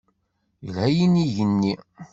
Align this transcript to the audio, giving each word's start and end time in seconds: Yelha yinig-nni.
Yelha 0.65 0.87
yinig-nni. 0.95 1.73